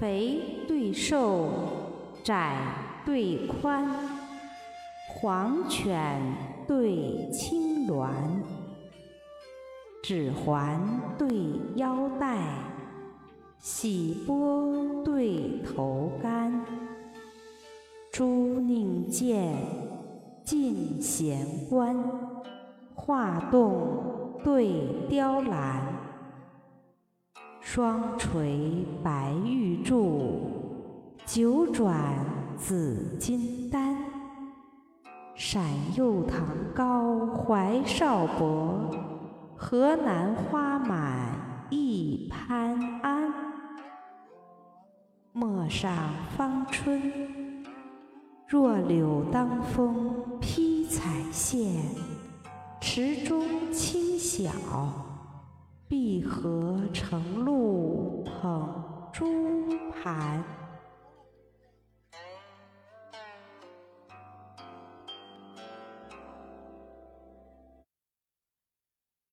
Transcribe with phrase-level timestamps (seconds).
[0.00, 1.50] 肥对瘦，
[2.24, 2.56] 窄
[3.04, 3.86] 对宽，
[5.06, 6.18] 黄犬
[6.66, 8.08] 对青鸾，
[10.02, 10.80] 指环
[11.18, 11.28] 对
[11.76, 12.38] 腰带，
[13.58, 16.64] 喜波对头竿，
[18.10, 19.54] 朱宁剑，
[20.42, 21.94] 尽闲观，
[22.94, 24.80] 画栋对
[25.10, 25.99] 雕栏。
[27.72, 30.50] 双垂白玉柱，
[31.24, 31.96] 九转
[32.56, 33.96] 紫金丹。
[35.36, 35.62] 闪
[35.94, 38.90] 右堂高怀少伯，
[39.56, 43.32] 河南花满一潘安。
[45.32, 45.96] 陌上
[46.36, 47.00] 芳春，
[48.48, 51.84] 弱柳当风披彩线。
[52.80, 54.50] 池中清晓。
[55.90, 59.24] 碧荷成露捧珠
[59.90, 60.59] 盘。